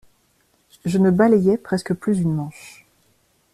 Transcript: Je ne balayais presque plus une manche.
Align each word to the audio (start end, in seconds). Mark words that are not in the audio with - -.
Je 0.83 0.97
ne 0.97 1.11
balayais 1.11 1.59
presque 1.59 1.93
plus 1.93 2.21
une 2.21 2.33
manche. 2.33 2.87